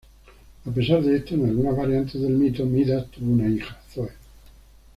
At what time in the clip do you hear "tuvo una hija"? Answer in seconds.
3.11-3.79